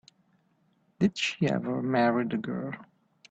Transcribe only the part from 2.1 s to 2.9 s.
the girl?